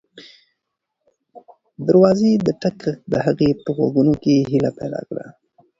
[1.77, 5.25] د دروازې د ټک غږ د هغې په غوږونو کې هیله پیدا کړه.